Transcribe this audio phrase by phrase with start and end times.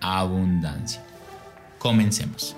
[0.00, 1.02] abundancia.
[1.78, 2.56] Comencemos.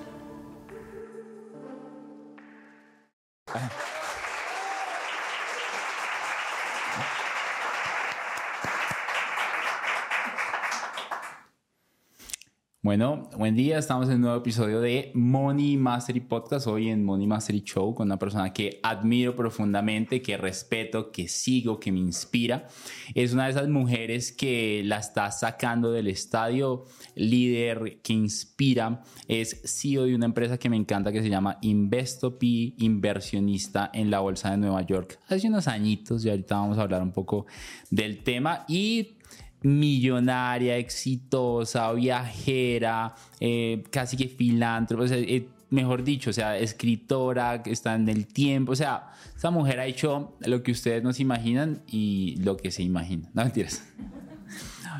[12.83, 13.77] Bueno, buen día.
[13.77, 16.67] Estamos en un nuevo episodio de Money Mastery Podcast.
[16.67, 21.79] Hoy en Money Mastery Show con una persona que admiro profundamente, que respeto, que sigo,
[21.79, 22.67] que me inspira.
[23.15, 26.83] Es una de esas mujeres que la está sacando del estadio,
[27.15, 29.01] líder que inspira.
[29.29, 34.19] Es CEO de una empresa que me encanta que se llama Investopi, inversionista en la
[34.19, 35.19] bolsa de Nueva York.
[35.29, 37.45] Hace unos añitos y ahorita vamos a hablar un poco
[37.91, 39.19] del tema y
[39.63, 47.95] millonaria, exitosa, viajera, eh, casi que filántropa, eh, mejor dicho, o sea, escritora, que está
[47.95, 51.81] en el tiempo, o sea, esta mujer ha hecho lo que ustedes no se imaginan
[51.87, 53.29] y lo que se imagina.
[53.33, 53.83] No mentiras.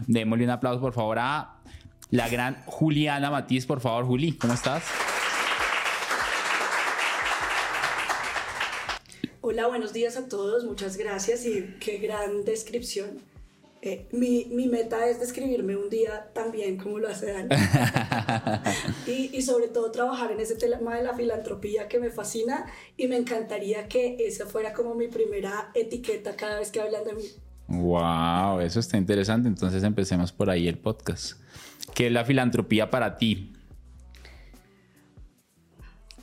[0.07, 1.59] Démosle un aplauso, por favor, a
[2.09, 4.83] la gran Juliana Matiz, por favor, Juli, ¿cómo estás?
[9.41, 13.32] Hola, buenos días a todos, muchas gracias y qué gran descripción.
[13.85, 17.49] Eh, mi, mi, meta es describirme un día tan bien como lo hace Dani.
[19.07, 23.09] y, y, sobre todo trabajar en ese tema de la filantropía que me fascina y
[23.09, 27.23] me encantaría que esa fuera como mi primera etiqueta cada vez que hablan de mí.
[27.67, 29.49] Wow, eso está interesante.
[29.49, 31.41] Entonces empecemos por ahí el podcast.
[31.93, 33.51] ¿Qué es la filantropía para ti?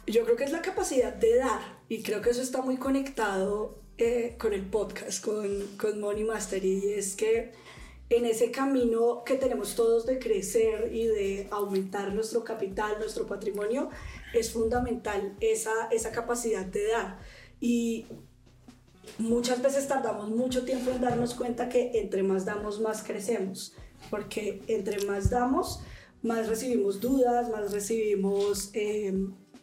[0.07, 3.80] Yo creo que es la capacidad de dar y creo que eso está muy conectado
[4.01, 7.53] eh, con el podcast, con, con Money Master, y es que
[8.09, 13.91] en ese camino que tenemos todos de crecer y de aumentar nuestro capital, nuestro patrimonio,
[14.35, 17.19] es fundamental esa, esa capacidad de dar.
[17.61, 18.07] Y
[19.19, 23.75] muchas veces tardamos mucho tiempo en darnos cuenta que entre más damos, más crecemos,
[24.09, 25.83] porque entre más damos,
[26.23, 28.71] más recibimos dudas, más recibimos...
[28.73, 29.15] Eh,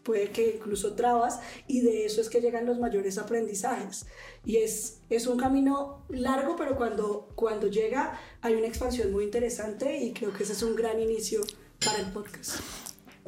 [0.08, 4.08] puede que incluso trabas, y de eso es que llegan los mayores aprendizajes.
[4.45, 10.02] Y es, es un camino largo, pero cuando, cuando llega hay una expansión muy interesante
[10.02, 11.42] y creo que ese es un gran inicio
[11.83, 12.61] para el podcast.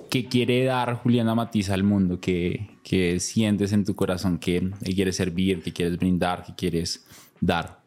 [0.09, 2.21] ¿Qué quiere dar Juliana Matiz al mundo?
[2.21, 4.39] ¿Qué, qué sientes en tu corazón?
[4.39, 5.61] ¿Qué quieres servir?
[5.61, 6.45] ¿Qué quieres brindar?
[6.45, 7.05] ¿Qué quieres
[7.41, 7.78] dar?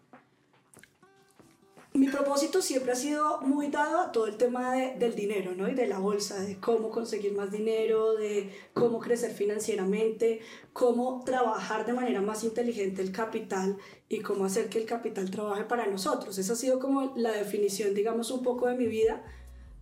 [1.94, 5.68] Mi propósito siempre ha sido muy dado a todo el tema de, del dinero, ¿no?
[5.68, 10.40] Y de la bolsa, de cómo conseguir más dinero, de cómo crecer financieramente,
[10.72, 13.76] cómo trabajar de manera más inteligente el capital
[14.08, 16.38] y cómo hacer que el capital trabaje para nosotros.
[16.38, 19.22] Esa ha sido como la definición, digamos, un poco de mi vida.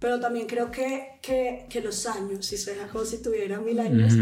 [0.01, 4.15] Pero también creo que, que, que los años, si suena como si tuviera mil años,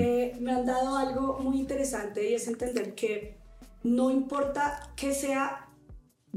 [0.00, 3.36] eh, me han dado algo muy interesante y es entender que
[3.82, 5.65] no importa que sea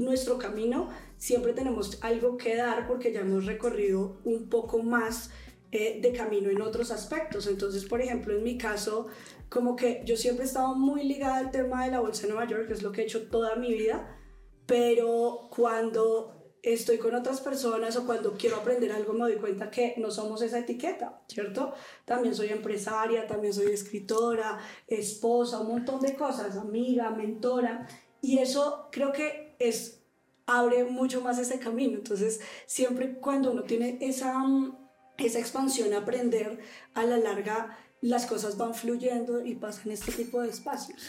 [0.00, 0.88] nuestro camino,
[1.18, 5.30] siempre tenemos algo que dar porque ya hemos recorrido un poco más
[5.70, 7.46] eh, de camino en otros aspectos.
[7.46, 9.06] Entonces, por ejemplo, en mi caso,
[9.48, 12.48] como que yo siempre he estado muy ligada al tema de la Bolsa de Nueva
[12.48, 14.18] York, que es lo que he hecho toda mi vida,
[14.66, 19.94] pero cuando estoy con otras personas o cuando quiero aprender algo me doy cuenta que
[19.96, 21.72] no somos esa etiqueta, ¿cierto?
[22.04, 27.86] También soy empresaria, también soy escritora, esposa, un montón de cosas, amiga, mentora,
[28.20, 30.00] y eso creo que es,
[30.46, 31.98] abre mucho más ese camino.
[31.98, 34.74] Entonces, siempre cuando uno tiene esa, mm,
[35.18, 36.58] esa expansión aprender,
[36.94, 41.02] a la larga las cosas van fluyendo y pasan este tipo de espacios.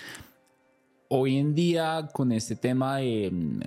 [1.07, 3.59] Hoy en día, con este tema de mm,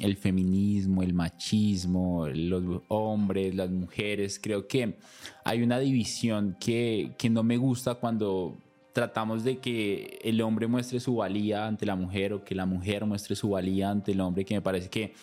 [0.00, 4.98] el feminismo, el machismo, los hombres, las mujeres, creo que
[5.44, 8.56] hay una división que, que no me gusta cuando
[8.92, 13.04] tratamos de que el hombre muestre su valía ante la mujer o que la mujer
[13.06, 15.14] muestre su valía ante el hombre, que me parece que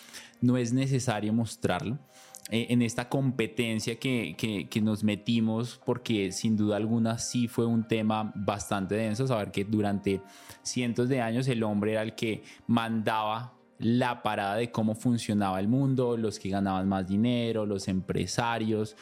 [0.41, 1.97] no es necesario mostrarlo.
[2.51, 4.35] Eh, en esta competencia que,
[4.67, 9.63] que, nos metimos, porque sin duda alguna sí fue un tema bastante denso, saber que
[9.63, 10.19] durante
[10.63, 15.67] cientos de años el hombre era el que mandaba la parada de cómo funcionaba el
[15.67, 18.95] mundo, los que ganaban más dinero, los empresarios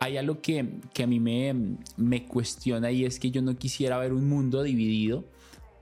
[0.00, 3.98] hay algo que, que a mí me, me cuestiona y es que yo no quisiera
[3.98, 5.24] ver un mundo dividido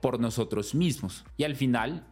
[0.01, 1.25] por nosotros mismos.
[1.37, 2.05] Y al final,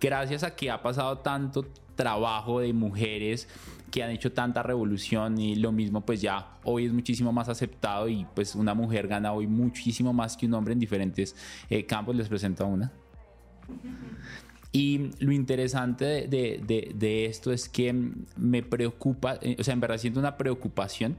[0.00, 3.48] gracias a que ha pasado tanto trabajo de mujeres
[3.90, 8.08] que han hecho tanta revolución y lo mismo pues ya hoy es muchísimo más aceptado
[8.08, 11.34] y pues una mujer gana hoy muchísimo más que un hombre en diferentes
[11.68, 12.90] eh, campos, les presento una.
[14.72, 17.92] Y lo interesante de, de, de, esto es que
[18.36, 21.16] me preocupa, eh, o sea, en verdad siento una preocupación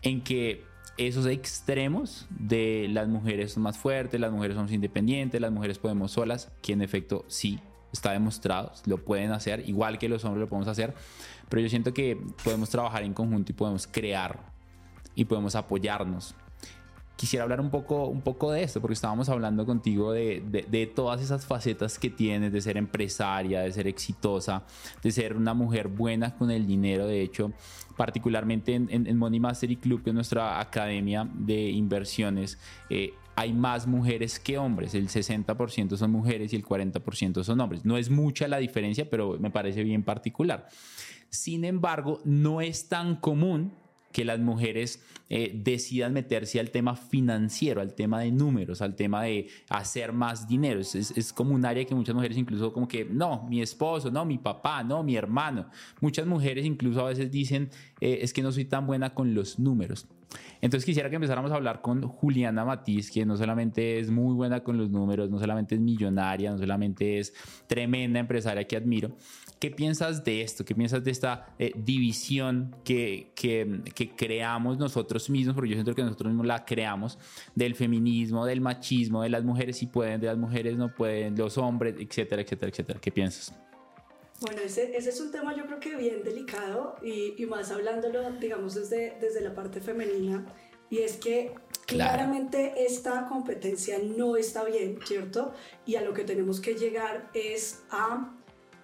[0.00, 0.62] en que
[0.96, 6.12] esos extremos de las mujeres son más fuertes, las mujeres somos independientes, las mujeres podemos
[6.12, 7.58] solas, que en efecto sí
[7.92, 10.94] está demostrado, lo pueden hacer, igual que los hombres lo podemos hacer,
[11.48, 14.40] pero yo siento que podemos trabajar en conjunto y podemos crear
[15.14, 16.34] y podemos apoyarnos
[17.16, 21.20] quisiera hablar un poco, un poco de esto, porque estábamos hablando contigo de, de, todas
[21.20, 24.64] esas facetas que tienes, de ser empresaria, de ser exitosa,
[25.02, 27.06] de ser una mujer buena con el dinero.
[27.06, 27.52] De hecho,
[27.96, 32.58] particularmente en, en, Money Mastery Club, que es nuestra academia de inversiones,
[32.90, 34.94] eh, hay más mujeres que hombres.
[34.94, 37.84] El 60% son mujeres y el 40% son hombres.
[37.84, 40.68] No es mucha la diferencia, pero me parece bien particular.
[41.30, 43.72] Sin embargo, no es tan común
[44.14, 49.24] que las mujeres eh, decidan meterse al tema financiero, al tema de números, al tema
[49.24, 50.78] de hacer más dinero.
[50.78, 54.24] Es, es, como un área que muchas mujeres incluso como que, no, mi esposo, no,
[54.24, 55.66] mi papá, no, mi hermano.
[56.00, 57.70] Muchas mujeres incluso a veces dicen,
[58.00, 60.06] eh, es que no soy tan buena con los números.
[60.60, 64.62] Entonces quisiera que empezáramos a hablar con Juliana Matiz, que no solamente es muy buena
[64.62, 67.34] con los números, no solamente es millonaria, no solamente es
[67.66, 69.16] tremenda empresaria que admiro.
[69.64, 70.62] ¿Qué piensas de esto?
[70.62, 75.54] ¿Qué piensas de esta eh, división que, que, que, creamos nosotros mismos?
[75.54, 77.18] Porque yo siento que nosotros mismos la creamos,
[77.54, 81.56] del feminismo, del machismo, de las mujeres si pueden, de las mujeres no pueden, los
[81.56, 83.00] hombres, etcétera, etcétera, etcétera.
[83.00, 83.54] ¿Qué piensas?
[84.42, 88.32] Bueno, ese, ese, es un tema yo creo que bien delicado y, y, más hablándolo,
[88.32, 90.44] digamos, desde, desde la parte femenina,
[90.90, 91.54] y es que
[91.86, 95.54] claramente esta competencia no está bien, ¿cierto?
[95.86, 98.34] Y a lo que tenemos que llegar es a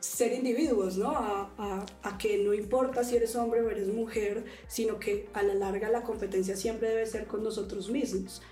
[0.01, 1.11] ser individuos, ¿no?
[1.11, 5.43] A, a, a, que no importa si eres hombre o eres mujer, sino que a
[5.43, 8.43] la larga la competencia siempre debe ser con nosotros mismos.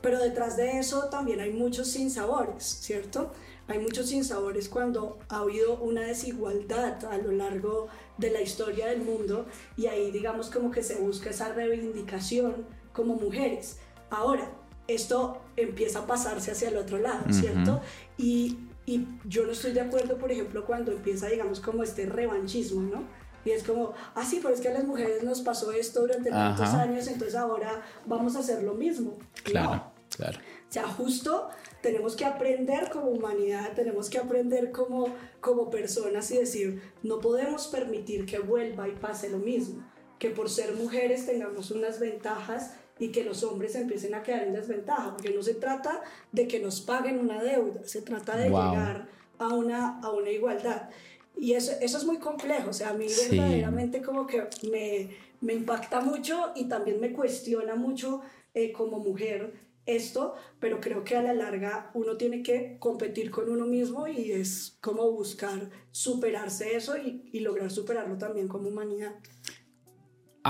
[0.00, 3.32] Pero detrás de eso también hay muchos sinsabores, ¿cierto?
[3.66, 9.02] Hay muchos sinsabores cuando ha habido una desigualdad a lo largo de la historia del
[9.02, 9.46] mundo
[9.76, 13.78] y ahí digamos como que se busca esa reivindicación como mujeres.
[14.10, 14.50] Ahora,
[14.86, 17.82] esto empieza a pasarse hacia el otro lado, ¿cierto?
[18.16, 18.56] Y,
[18.88, 23.04] y yo no estoy de acuerdo, por ejemplo, cuando empieza, digamos, como este revanchismo, ¿no?
[23.44, 26.30] Y es como, ah, sí, pero es que a las mujeres nos pasó esto durante
[26.30, 29.18] tantos años, entonces ahora vamos a hacer lo mismo.
[29.44, 30.38] Claro, claro.
[30.38, 31.50] O sea, justo
[31.82, 37.66] tenemos que aprender como humanidad, tenemos que aprender como, como personas y decir, no podemos
[37.66, 39.86] permitir que vuelva y pase lo mismo,
[40.18, 44.54] que por ser mujeres tengamos unas ventajas y que los hombres empiecen a quedar en
[44.54, 46.02] desventaja, porque no se trata
[46.32, 49.08] de que nos paguen una deuda, se trata de llegar
[49.38, 50.90] a una, a una igualdad.
[51.36, 55.10] Y eso, eso es muy complejo, o sea, a mí verdaderamente como que me,
[55.40, 58.22] me impacta mucho y también me cuestiona mucho
[58.54, 63.48] eh, como mujer esto, pero creo que a la larga uno tiene que competir con
[63.48, 69.14] uno mismo y es como buscar superarse eso y, lograr superarlo también como humanidad.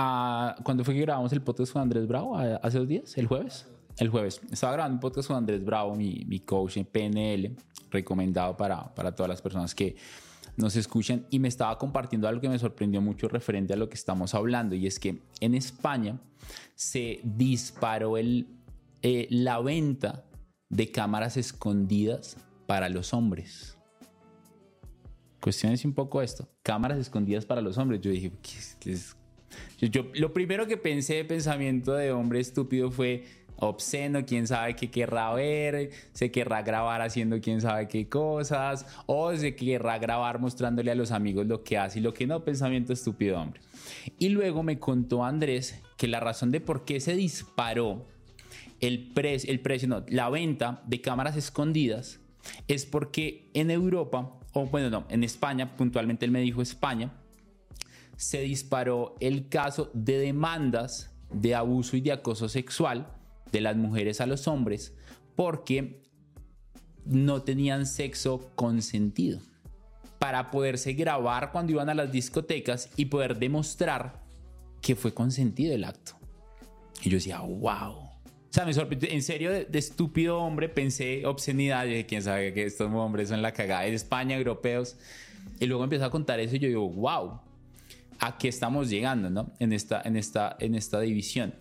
[0.00, 2.38] Ah, ¿Cuándo fue que grabamos el podcast con Andrés Bravo?
[2.38, 3.18] ¿Hace dos días?
[3.18, 3.66] ¿El jueves?
[3.96, 4.40] El jueves.
[4.48, 7.56] Estaba grabando un podcast con Andrés Bravo, mi, mi coach en PNL,
[7.90, 9.96] recomendado para, para todas las personas que
[10.56, 13.96] nos escuchan y me estaba compartiendo algo que me sorprendió mucho referente a lo que
[13.96, 16.20] estamos hablando y es que en España
[16.76, 18.46] se disparó el
[19.02, 20.26] eh, la venta
[20.68, 22.36] de cámaras escondidas
[22.68, 23.76] para los hombres.
[25.40, 26.48] Cuestiones un poco esto.
[26.62, 28.00] Cámaras escondidas para los hombres.
[28.00, 28.32] Yo dije,
[28.78, 29.17] ¿qué es?
[29.80, 33.24] Yo, lo primero que pensé de pensamiento de hombre estúpido fue
[33.60, 39.34] obsceno, quién sabe qué querrá ver, se querrá grabar haciendo quién sabe qué cosas, o
[39.34, 42.92] se querrá grabar mostrándole a los amigos lo que hace y lo que no, pensamiento
[42.92, 43.60] estúpido hombre.
[44.18, 48.06] Y luego me contó Andrés que la razón de por qué se disparó
[48.80, 52.20] el, el precio, no, la venta de cámaras escondidas
[52.68, 57.12] es porque en Europa, o bueno, no, en España, puntualmente él me dijo España,
[58.18, 63.14] se disparó el caso de demandas de abuso y de acoso sexual
[63.52, 64.92] de las mujeres a los hombres
[65.36, 66.02] porque
[67.04, 69.40] no tenían sexo consentido.
[70.18, 74.20] Para poderse grabar cuando iban a las discotecas y poder demostrar
[74.82, 76.14] que fue consentido el acto.
[77.04, 78.08] Y yo decía, wow, o
[78.50, 82.92] sea, me sorprendió, en serio, de, estúpido hombre, pensé obscenidad, de quién sabe que estos
[82.92, 84.96] hombres son la cagada de España, europeos.
[85.60, 87.40] Y luego empezó a contar eso y yo digo, wow,
[88.18, 89.52] ¿a qué estamos llegando, no?
[89.58, 91.54] En esta, en esta, en esta división.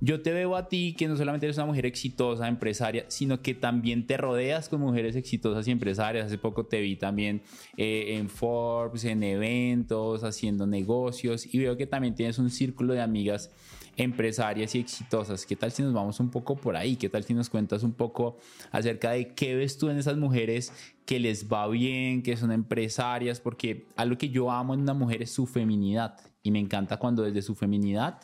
[0.00, 3.54] Yo te veo a ti que no solamente eres una mujer exitosa, empresaria, sino que
[3.54, 6.26] también te rodeas con mujeres exitosas y empresarias.
[6.26, 7.42] Hace poco te vi también
[7.76, 13.00] eh, en Forbes, en eventos, haciendo negocios y veo que también tienes un círculo de
[13.00, 13.50] amigas
[13.98, 15.44] empresarias y exitosas.
[15.44, 16.96] ¿Qué tal si nos vamos un poco por ahí?
[16.96, 18.38] ¿Qué tal si nos cuentas un poco
[18.70, 20.72] acerca de qué ves tú en esas mujeres
[21.04, 23.40] que les va bien, que son empresarias?
[23.40, 27.24] Porque algo que yo amo en una mujer es su feminidad y me encanta cuando
[27.24, 28.20] desde su feminidad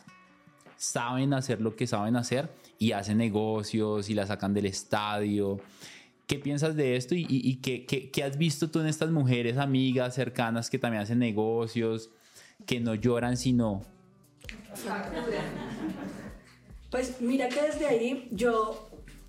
[0.77, 5.59] saben hacer lo que saben hacer y hacen negocios y la sacan del estadio.
[6.29, 10.71] ¿Qué piensas de esto y, y, qué, has visto tú en estas mujeres amigas cercanas
[10.71, 12.11] que también hacen negocios?
[12.67, 13.83] que no lloran sino...
[16.91, 18.89] Pues mira que desde ahí yo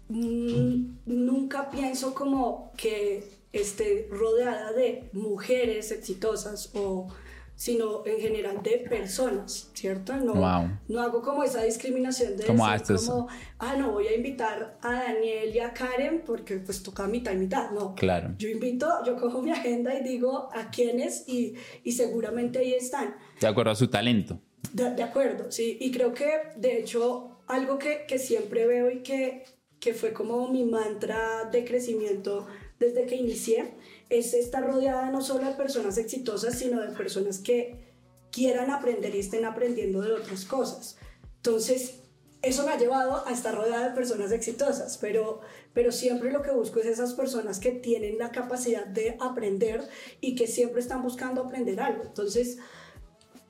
[0.09, 7.07] mm, nunca pienso como que esté rodeada de mujeres exitosas o
[7.55, 10.15] sino en general de personas, ¿cierto?
[10.17, 13.27] No, no hago como esa discriminación de como, decir, como,
[13.59, 17.37] ah, no, voy a invitar a Daniel y a Karen porque pues toca mitad y
[17.37, 17.95] mitad, no.
[17.95, 18.35] Claro.
[18.37, 23.15] Yo invito, yo cojo mi agenda y digo a quiénes y, y seguramente ahí están.
[23.39, 24.41] De acuerdo a su talento.
[24.75, 25.77] De, acuerdo, sí.
[25.79, 29.45] Y creo que, de hecho, algo que, que siempre veo y que,
[29.79, 32.45] que fue como mi mantra de crecimiento
[32.77, 33.73] desde que inicié,
[34.09, 37.85] es estar rodeada no solo de personas exitosas, sino de personas que
[38.33, 40.97] quieran aprender y estén aprendiendo de otras cosas.
[41.37, 42.01] Entonces,
[42.41, 45.39] eso me ha llevado a estar rodeada de personas exitosas, pero,
[45.73, 49.87] pero siempre lo que busco es esas personas que tienen la capacidad de aprender
[50.19, 52.03] y que siempre están buscando aprender algo.
[52.03, 52.57] Entonces,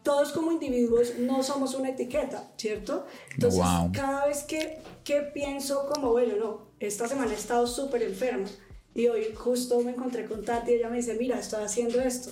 [0.05, 3.05] todos como individuos no somos una etiqueta, ¿cierto?
[3.33, 8.47] Entonces, cada vez que, que pienso como, bueno, no, esta semana he estado súper enferma,
[8.93, 12.31] y hoy justo me encontré con Tati y ella me dice, mira, estoy haciendo esto.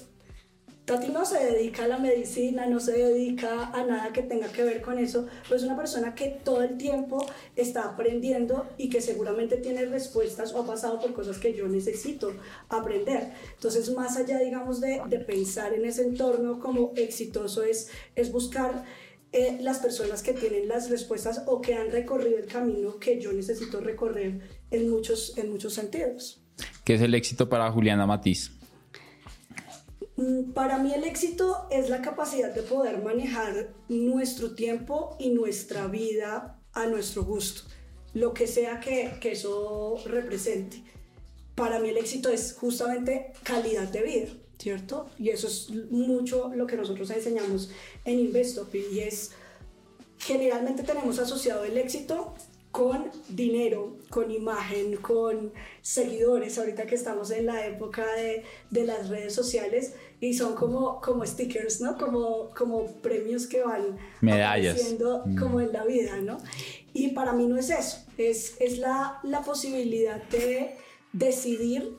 [0.86, 4.64] Tati no se dedica a la medicina, no se dedica a nada que tenga que
[4.64, 7.26] ver con eso, pero es una persona que todo el tiempo
[7.56, 12.34] está aprendiendo y que seguramente tiene respuestas o ha pasado por cosas que yo necesito
[12.68, 13.32] aprender.
[13.56, 18.84] Entonces, más allá, digamos, de, de pensar en ese entorno como exitoso, es, es buscar
[19.32, 23.32] eh, las personas que tienen las respuestas o que han recorrido el camino que yo
[23.32, 26.44] necesito recorrer en muchos, en muchos sentidos.
[26.84, 28.52] ¿Qué es el éxito para Juliana Matiz?
[30.16, 35.88] Mm, para mí el éxito es la capacidad de poder manejar nuestro tiempo y nuestra
[35.88, 37.64] vida a nuestro gusto,
[38.14, 40.84] lo que sea que, que eso represente.
[41.56, 44.28] Para mí el éxito es justamente calidad de vida,
[44.58, 45.10] ¿cierto?
[45.18, 47.72] Y eso es mucho lo que nosotros enseñamos
[48.06, 49.32] en Investop y es
[50.20, 52.34] generalmente tenemos asociado el éxito
[52.74, 55.54] con dinero, con imagen, con
[55.84, 61.00] seguidores, ahorita que estamos en la época de, de, las redes sociales y son como,
[61.00, 62.00] como stickers, ¿no?
[62.00, 64.74] Como, como premios que van Medallas.
[64.74, 65.38] apareciendo mm.
[65.38, 66.40] como en la vida, ¿no?
[66.94, 70.76] Y para mí no es eso, es, es la, la posibilidad de
[71.12, 71.96] decidir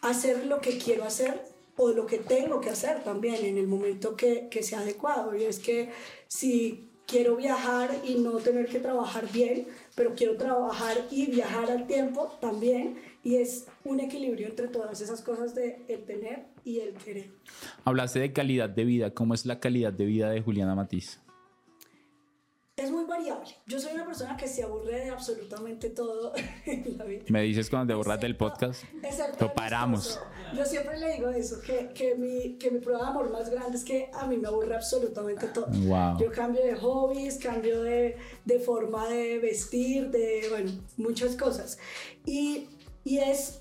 [0.00, 1.42] hacer lo que quiero hacer
[1.76, 5.36] o lo que tengo que hacer también en el momento que, que sea adecuado.
[5.36, 5.90] Y es que
[6.28, 11.86] si quiero viajar y no tener que trabajar bien, pero quiero trabajar y viajar al
[11.86, 12.98] tiempo también.
[13.22, 17.30] Y es un equilibrio entre todas esas cosas de el tener y el querer.
[17.84, 19.14] Hablaste de calidad de vida.
[19.14, 21.20] ¿Cómo es la calidad de vida de Juliana Matiz?
[22.76, 23.50] Es muy variable.
[23.66, 26.32] Yo soy una persona que se aburre de absolutamente todo
[26.66, 27.24] en la vida.
[27.28, 28.82] ¿Me dices cuando te aburras del podcast?
[29.40, 30.18] Lo paramos.
[30.56, 33.76] Yo siempre le digo eso, que, que, mi, que mi prueba de amor más grande
[33.76, 35.66] es que a mí me aburre absolutamente todo.
[35.66, 36.18] Wow.
[36.18, 41.78] Yo cambio de hobbies, cambio de, de forma de vestir, de, bueno, muchas cosas.
[42.26, 42.68] Y,
[43.04, 43.60] y es,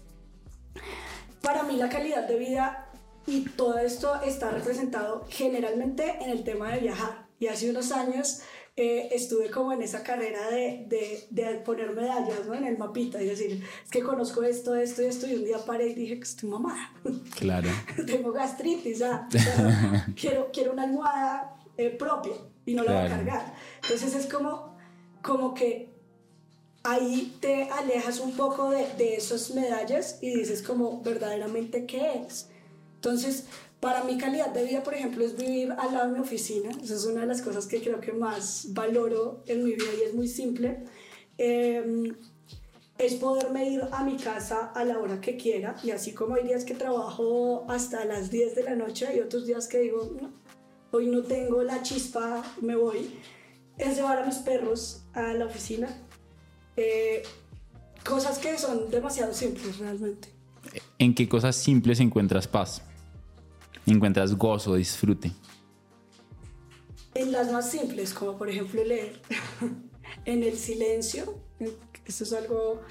[1.41, 2.89] para mí la calidad de vida
[3.25, 7.27] y todo esto está representado generalmente en el tema de viajar.
[7.39, 8.41] Y hace unos años
[8.75, 12.55] eh, estuve como en esa carrera de, de, de, poner medallas ¿no?
[12.55, 15.63] en el mapita y decir, es que conozco esto, esto y esto, y un día
[15.63, 16.91] paré y dije que estoy mamada.
[17.37, 17.69] Claro.
[18.07, 19.27] Tengo gastritis, ya.
[20.19, 22.33] quiero, quiero una almohada eh, propia
[22.65, 23.53] y no la voy a cargar.
[23.83, 24.75] Entonces es como,
[25.21, 25.93] como que
[26.81, 32.49] ahí te alejas un poco de, de esas medallas y dices como verdaderamente qué es.
[32.95, 33.45] Entonces,
[33.83, 36.69] para mi calidad de vida, por ejemplo, es vivir al lado de mi oficina.
[36.81, 40.03] Esa es una de las cosas que creo que más valoro en mi vida y
[40.07, 40.85] es muy simple.
[41.37, 42.15] Em,
[42.97, 46.45] es poderme ir a mi casa a la hora que quiera y así como hay
[46.45, 50.31] días que trabajo hasta las 10 de la noche y otros días que digo, no,
[50.91, 53.19] hoy no tengo la chispa, me voy,
[53.77, 55.89] es llevar a mis perros a la oficina.
[56.77, 57.21] Eh,
[58.05, 60.29] cosas que son demasiado simples realmente.
[60.99, 62.81] ¿En qué cosas simples encuentras paz?
[63.85, 65.31] Encuentras gozo, disfrute?
[67.15, 69.21] En las más simples, como por ejemplo leer.
[70.25, 71.35] en el silencio,
[72.05, 72.81] eso es algo,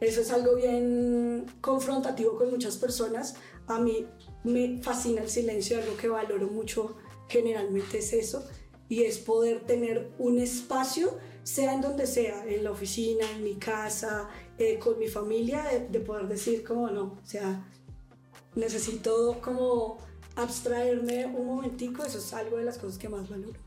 [0.00, 3.36] eso es algo bien confrontativo con muchas personas.
[3.66, 4.06] A mí
[4.44, 6.96] me fascina el silencio, algo que valoro mucho
[7.28, 8.46] generalmente es eso,
[8.88, 13.54] y es poder tener un espacio, sea en donde sea, en la oficina, en mi
[13.54, 17.66] casa, eh, con mi familia, de, de poder decir como no, o sea,
[18.54, 19.98] necesito como
[20.36, 23.58] abstraerme un momentico, eso es algo de las cosas que más valoro.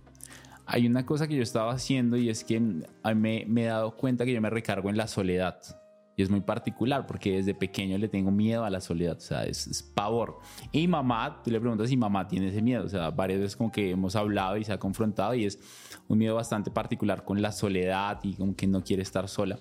[0.66, 4.26] Hay una cosa que yo estaba haciendo y es que me, me he dado cuenta
[4.26, 5.62] que yo me recargo en la soledad.
[6.18, 9.46] y es muy particular porque desde pequeño le tengo miedo a la soledad, o sea,
[9.46, 10.40] es, pavor.
[10.74, 13.72] Y mamá, tú le preguntas si mamá tiene ese miedo, o sea, varias veces como
[13.72, 15.58] que hemos hablado y se ha confrontado y es
[16.10, 19.60] un miedo bastante particular con la soledad y como que no quiere estar sola.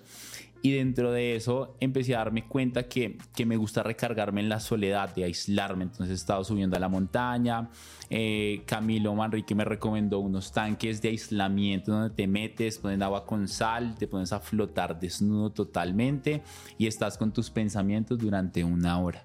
[0.62, 4.58] Y dentro de eso empecé a darme cuenta que, que, me gusta recargarme en la
[4.58, 5.84] soledad, de aislarme.
[5.84, 7.70] Entonces he estado subiendo a la montaña.
[8.10, 13.46] Eh, Camilo Manrique me recomendó unos tanques de aislamiento donde te metes, ponen agua con
[13.48, 16.42] sal, te pones a flotar desnudo totalmente
[16.78, 19.24] y estás con tus pensamientos durante una hora.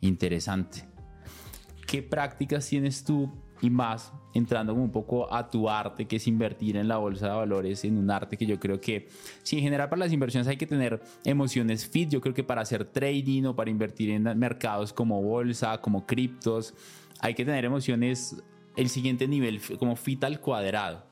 [0.00, 0.88] Interesante.
[1.86, 3.30] ¿Qué prácticas tienes tú
[3.64, 7.34] y más entrando un poco a tu arte, que es invertir en la bolsa de
[7.34, 9.08] valores, en un arte que yo creo que,
[9.42, 12.60] si en general para las inversiones hay que tener emociones fit, yo creo que para
[12.60, 16.74] hacer trading o para invertir en mercados como bolsa, como criptos,
[17.20, 18.36] hay que tener emociones
[18.76, 21.06] el siguiente nivel, como fit al cuadrado.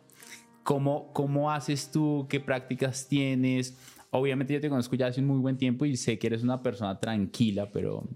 [0.62, 2.26] ¿Cómo, cómo haces tú?
[2.28, 3.78] ¿Qué prácticas tienes?
[4.10, 6.62] Obviamente yo te conozco ya hace un muy buen tiempo y sé que eres una
[6.62, 8.06] persona tranquila, pero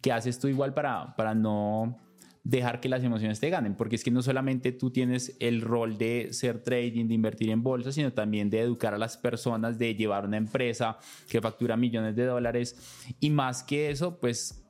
[0.00, 1.98] ¿qué haces tú igual para, para no
[2.44, 5.96] dejar que las emociones te ganen, porque es que no solamente tú tienes el rol
[5.96, 9.94] de ser trading, de invertir en bolsa, sino también de educar a las personas, de
[9.94, 12.76] llevar una empresa que factura millones de dólares
[13.20, 14.64] y más que eso, pues,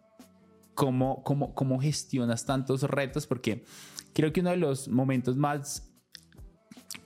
[0.74, 3.26] ¿cómo, cómo, cómo gestionas tantos retos?
[3.26, 3.64] Porque
[4.12, 5.88] creo que uno de los momentos más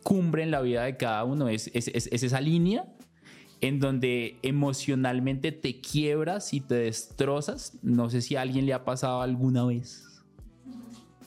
[0.03, 2.87] cumbre en la vida de cada uno es, es, es esa línea
[3.61, 7.79] en donde emocionalmente te quiebras y te destrozas.
[7.83, 10.16] No sé si a alguien le ha pasado alguna vez.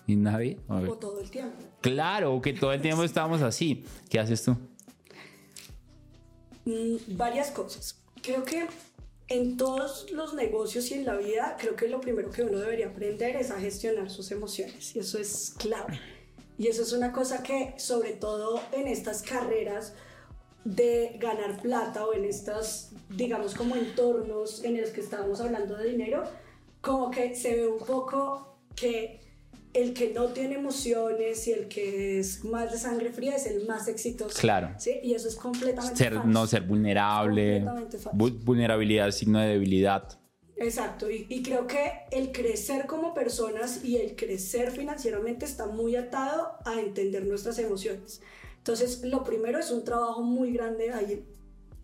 [0.09, 0.57] ¿Y nadie?
[0.67, 1.55] O todo el tiempo.
[1.81, 3.83] Claro, que todo el tiempo estamos así.
[4.09, 4.57] ¿Qué haces tú?
[6.65, 8.01] Mm, varias cosas.
[8.23, 8.65] Creo que
[9.27, 12.87] en todos los negocios y en la vida, creo que lo primero que uno debería
[12.87, 14.95] aprender es a gestionar sus emociones.
[14.95, 15.99] Y eso es clave.
[16.57, 19.93] Y eso es una cosa que, sobre todo en estas carreras
[20.65, 25.87] de ganar plata o en estas, digamos, como entornos en los que estábamos hablando de
[25.87, 26.23] dinero,
[26.81, 29.28] como que se ve un poco que
[29.73, 33.67] el que no tiene emociones y el que es más de sangre fría es el
[33.67, 34.39] más exitoso.
[34.39, 34.73] Claro.
[34.77, 34.99] ¿sí?
[35.03, 36.27] Y eso es completamente ser, falso.
[36.27, 37.65] No ser vulnerable.
[38.13, 40.19] Vulnerabilidad es signo de debilidad.
[40.57, 45.95] Exacto, y, y, creo que el crecer como personas y el crecer financieramente está muy
[45.95, 48.21] atado a entender nuestras emociones.
[48.57, 51.25] Entonces, lo primero es un trabajo muy grande ahí.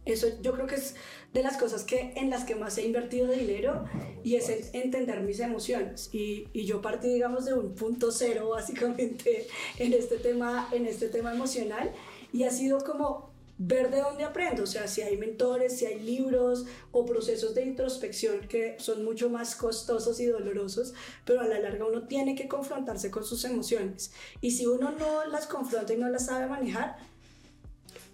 [0.03, 0.95] Eso yo creo que es
[1.35, 3.83] de las cosas que, en las que más he invertido dinero
[4.23, 6.09] y es entender mis emociones.
[6.13, 9.45] Y, y, yo partí, digamos, de un punto cero básicamente
[9.77, 11.91] en este, tema, en este tema emocional
[12.31, 15.99] y ha sido como ver de dónde aprendo, o sea, si hay mentores, si hay
[16.01, 20.93] libros o procesos de introspección que son mucho más costosos y dolorosos,
[21.25, 24.11] pero a la larga uno tiene que confrontarse con sus emociones.
[24.39, 26.97] Y si uno no las confronta y no las sabe manejar,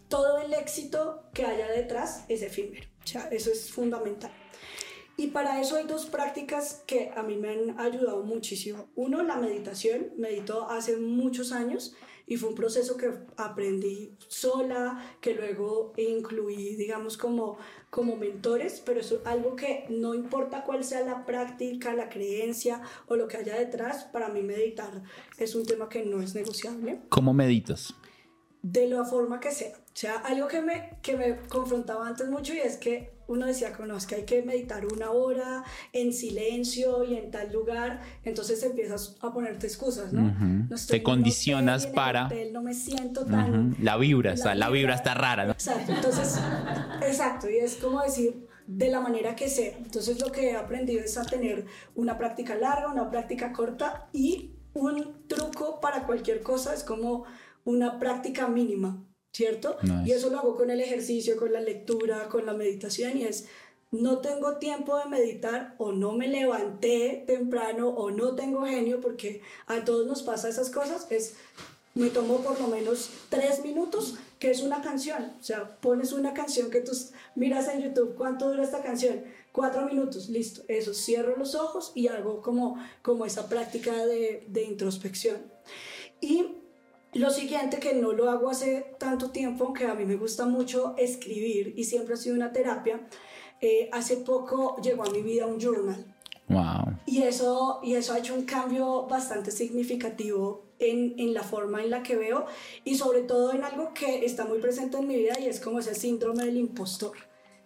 [0.10, 2.91] todo el éxito que haya detrás es efímero.
[3.04, 4.32] O sea, eso es fundamental.
[5.18, 8.88] Y para eso hay dos prácticas que a mí me han ayudado muchísimo.
[8.96, 10.12] Uno, la meditación.
[10.18, 17.18] Medito hace muchos años y fue un proceso que aprendí sola, que luego incluí, digamos,
[17.18, 17.58] como,
[17.90, 23.16] como mentores, pero es algo que no importa cuál sea la práctica, la creencia o
[23.16, 25.04] lo que haya detrás, para mí meditar
[25.38, 27.02] es un tema que no es negociable.
[27.10, 27.94] ¿Cómo meditas?
[28.62, 29.74] de la forma que sea.
[29.94, 33.72] O sea, algo que me, que me confrontaba antes mucho y es que uno decía
[33.86, 39.18] no, que hay que meditar una hora en silencio y en tal lugar, entonces empiezas
[39.22, 40.34] a ponerte excusas, ¿no?
[40.88, 42.30] Te condicionas para...
[42.52, 43.76] no me siento tan...
[43.82, 45.52] La vibra, la, la vibra está rara, ¿no?
[45.52, 46.40] Exacto, entonces,
[47.06, 49.78] exacto, y es como decir, de la manera que sea.
[49.78, 54.56] Entonces lo que he aprendido es a tener una práctica larga, una práctica corta y
[54.74, 57.26] un truco para cualquier cosa es como
[57.64, 59.78] una práctica mínima, ¿cierto?
[60.06, 63.46] Y eso lo hago con el ejercicio, con la lectura, con la meditación y es,
[63.92, 69.42] no tengo tiempo de meditar o no me levanté temprano o no tengo genio porque
[69.68, 71.36] a todos nos pasa esas cosas, es,
[71.94, 76.34] me tomo por lo menos tres minutos, que es una canción, o sea, pones una
[76.34, 76.94] canción que tú
[77.36, 79.24] miras en YouTube, ¿cuánto dura esta canción?
[79.52, 84.64] Cuatro minutos, listo, eso, cierro los ojos y hago como, como esa práctica de, de
[84.64, 85.38] introspección.
[86.22, 86.61] Y
[87.14, 90.96] lo siguiente, que no lo hago hace tanto tiempo, aunque a mí me gusta mucho
[90.98, 93.02] escribir y siempre ha sido una terapia,
[93.60, 96.06] eh, hace poco llegó a mi vida un journal.
[96.48, 96.98] Wow.
[97.06, 101.90] Y eso, y eso ha hecho un cambio bastante significativo en, en, la forma en
[101.92, 102.46] la que veo
[102.84, 105.80] y sobre todo en algo que está muy presente en mi vida y es como
[105.80, 107.16] ese síndrome del impostor.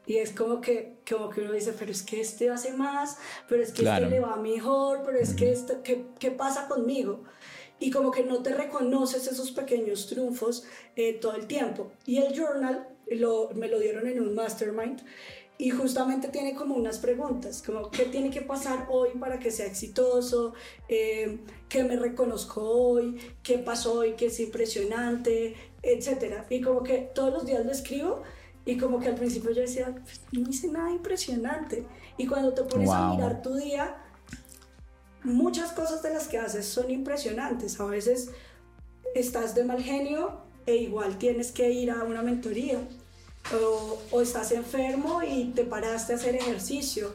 [0.08, 3.18] Y es como que, como que uno dice, pero es que este hace más,
[3.50, 7.24] pero es que este le va mejor, pero es que este, ¿qué, ¿qué pasa conmigo?
[7.80, 11.92] Y como que no te reconoces esos pequeños triunfos eh, todo el tiempo.
[12.06, 15.02] Y el journal lo, me lo dieron en un mastermind
[15.58, 19.66] y justamente tiene como unas preguntas, como qué tiene que pasar hoy para que sea
[19.66, 20.54] exitoso,
[20.90, 26.44] eh, qué me reconozco hoy, qué pasó hoy que es impresionante, etc.
[26.50, 28.24] Y como que todos los días lo escribo
[28.66, 31.86] y como que al principio yo decía, pues, no hice nada impresionante.
[32.18, 33.96] Y cuando te pones a mirar tu día,
[35.26, 37.80] muchas cosas de las que haces son impresionantes.
[37.80, 38.30] A veces
[39.14, 42.80] estás de mal genio e igual tienes que ir a una mentoría
[44.12, 47.14] o, estás enfermo y te paraste a hacer ejercicio,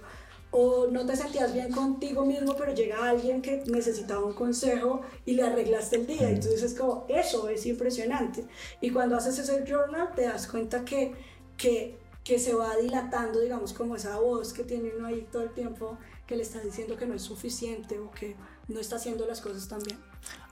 [0.53, 5.35] o no te sentías bien contigo mismo, pero llega alguien que necesitaba un consejo y
[5.35, 6.29] le arreglaste el día.
[6.29, 8.45] Entonces es como, eso es impresionante.
[8.81, 11.15] Y cuando haces ese journal te das cuenta que,
[11.57, 15.55] que, que se va dilatando, digamos, como esa voz que tiene uno ahí todo el
[15.55, 15.99] tiempo
[16.31, 18.37] que le está diciendo que no es suficiente o que
[18.69, 19.99] no está haciendo las cosas tan bien.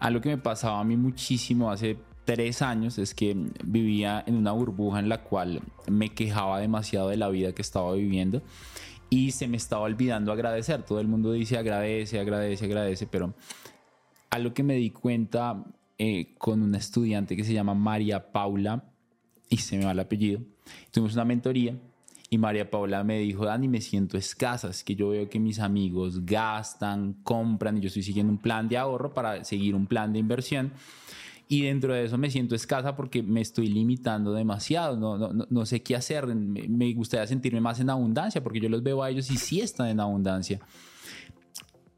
[0.01, 4.51] Algo que me pasaba a mí muchísimo hace tres años es que vivía en una
[4.51, 8.43] burbuja en la cual me quejaba demasiado de la vida que estaba viviendo
[9.09, 10.83] y se me estaba olvidando agradecer.
[10.83, 13.35] Todo el mundo dice agradece, agradece, agradece, pero
[14.31, 15.65] algo que me di cuenta
[15.97, 18.83] eh, con una estudiante que se llama María Paula,
[19.49, 20.41] y se me va el apellido,
[20.91, 21.79] tuvimos una mentoría
[22.31, 25.61] y María Paula me dijo, Dani, me siento escasa, es que yo veo que mis
[25.61, 30.13] amigos gastan, compran y yo estoy siguiendo un plan de ahorro para seguir un plan
[30.13, 30.73] de inversión
[31.51, 35.67] y dentro de eso me siento escasa porque me estoy limitando demasiado, no, no, no
[35.67, 39.31] sé qué hacer, me, gustaría sentirme más en abundancia porque yo los veo a ellos
[39.31, 40.61] y sí están en abundancia.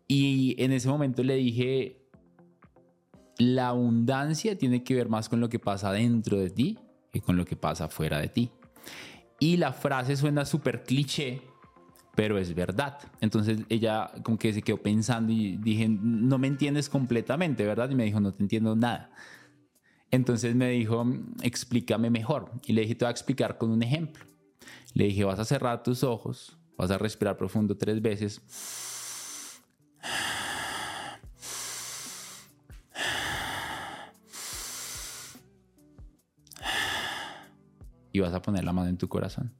[0.06, 1.96] Y en ese momento le dije,
[3.38, 6.78] la abundancia tiene que ver más con lo que pasa dentro de ti
[7.12, 8.50] que con lo que pasa fuera de ti.
[9.40, 11.42] Y la frase suena súper cliché,
[12.14, 12.98] pero es verdad.
[13.22, 17.90] Entonces ella como que se quedó pensando y dije, no me entiendes completamente, ¿verdad?
[17.90, 19.11] Y me dijo, no te entiendo nada.
[20.11, 21.07] Entonces me dijo,
[21.42, 22.53] explícame mejor.
[22.66, 24.24] Y le dije, te voy a explicar con un ejemplo.
[24.92, 28.42] Le dije, vas a cerrar tus ojos, vas a respirar profundo tres veces.
[38.12, 39.54] Y vas a poner la mano en tu corazón.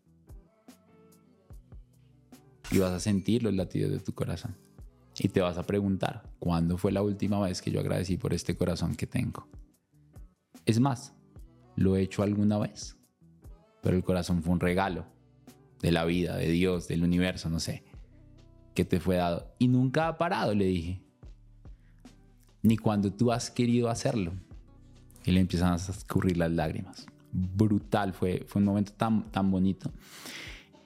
[2.71, 4.57] Y vas a sentir los latidos de tu corazón.
[5.19, 8.57] Y te vas a preguntar, ¿cuándo fue la última vez que yo agradecí por este
[8.57, 9.47] corazón que tengo?
[10.65, 11.15] Es más,
[11.77, 12.97] lo he hecho alguna vez,
[13.83, 15.05] pero el corazón fue un regalo
[15.81, 17.85] de la vida, de Dios, del universo, no sé,
[18.75, 19.55] que te fue dado.
[19.59, 21.03] Y nunca ha parado, le dije.
[22.63, 24.33] Ni cuando tú has querido hacerlo.
[25.25, 27.07] Y le empiezan a escurrir las lágrimas.
[27.33, 29.91] Brutal, fue, fue un momento tan, tan bonito.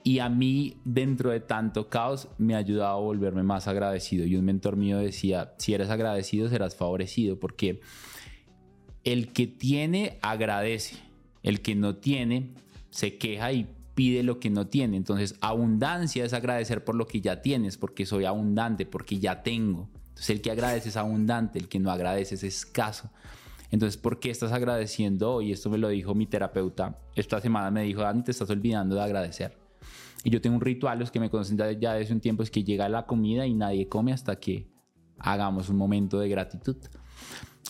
[0.06, 4.26] Y a mí, dentro de tanto caos, me ha ayudado a volverme más agradecido.
[4.26, 7.80] Y un mentor mío decía, si eres agradecido, serás favorecido, porque
[9.02, 10.96] el que tiene agradece,
[11.42, 12.52] el que no tiene
[12.90, 14.98] se queja y pide lo que no tiene.
[14.98, 19.88] Entonces, abundancia es agradecer por lo que ya tienes, porque soy abundante, porque ya tengo.
[20.08, 23.10] Entonces, el que agradece es abundante, el que no agradece es escaso.
[23.70, 25.52] Entonces, ¿por qué estás agradeciendo hoy?
[25.52, 26.98] Esto me lo dijo mi terapeuta.
[27.14, 29.56] Esta semana me dijo, Dani, te estás olvidando de agradecer.
[30.22, 32.64] Y yo tengo un ritual, los que me conocen ya desde un tiempo, es que
[32.64, 34.68] llega la comida y nadie come hasta que
[35.18, 36.76] hagamos un momento de gratitud.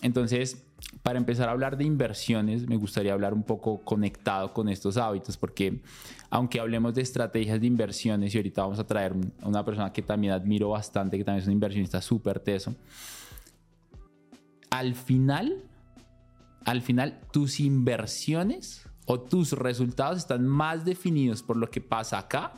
[0.01, 0.65] Entonces,
[1.03, 5.37] para empezar a hablar de inversiones, me gustaría hablar un poco conectado con estos hábitos,
[5.37, 5.81] porque
[6.29, 10.01] aunque hablemos de estrategias de inversiones, y ahorita vamos a traer a una persona que
[10.01, 12.75] también admiro bastante, que también es un inversionista súper teso,
[14.69, 15.63] al final,
[16.65, 22.53] al final, tus inversiones o tus resultados están más definidos por lo que pasa acá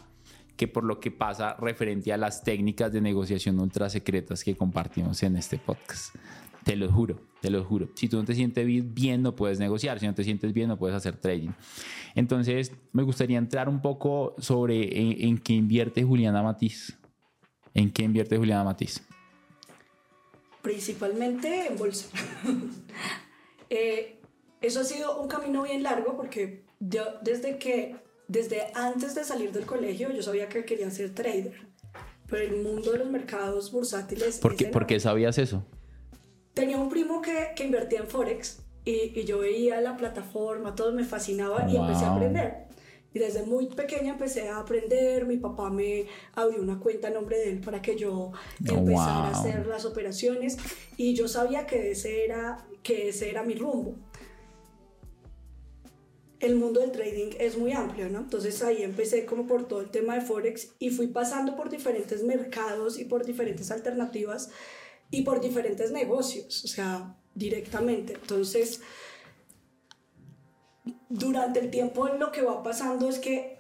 [0.58, 5.22] que por lo que pasa referente a las técnicas de negociación ultra secretas que compartimos
[5.22, 6.16] en este podcast.
[6.64, 7.90] Te lo juro, te lo juro.
[7.94, 10.00] Si tú no te sientes bien, no puedes negociar.
[10.00, 11.52] Si no te sientes bien, no puedes hacer trading.
[12.16, 16.98] Entonces, me gustaría entrar un poco sobre en, qué invierte Juliana Matiz.
[17.74, 19.02] ¿En qué invierte Juliana Matiz?
[20.62, 22.10] Principalmente en bolsa.
[23.70, 24.20] Eh,
[24.62, 27.96] eso ha sido un camino bien largo porque yo desde que,
[28.28, 31.68] desde antes de salir del colegio, yo sabía que quería ser trader.
[32.28, 34.40] Pero el mundo de los mercados bursátiles...
[34.40, 35.64] ¿Por qué, ¿por qué sabías eso?
[36.58, 40.92] tenía un primo que, que invertía en Forex y, y, yo veía la plataforma, todo
[40.92, 42.67] me fascinaba y empecé a aprender.
[43.18, 47.36] Y desde muy pequeña empecé a aprender, mi papá me abrió una cuenta a nombre
[47.36, 48.32] de él para que yo
[48.64, 50.56] empezara a hacer las operaciones
[50.98, 53.96] y yo sabía que ese era, que ese era mi rumbo.
[56.40, 58.20] El mundo del trading es muy amplio, ¿no?
[58.20, 62.24] Entonces ahí empecé como por todo el tema de Forex y fui pasando por diferentes
[62.24, 64.52] mercados y por diferentes alternativas
[65.10, 68.14] y por diferentes negocios, o sea, directamente.
[68.14, 68.82] Entonces,
[71.10, 73.58] durante el tiempo lo que va pasando es que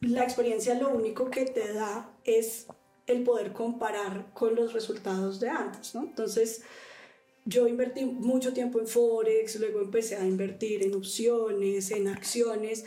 [0.00, 2.66] la experiencia lo único que te da es
[3.06, 5.94] el poder comparar con los resultados de antes.
[5.94, 6.62] Entonces,
[7.44, 12.84] yo invertí mucho tiempo en Forex, luego empecé a invertir en opciones, en acciones,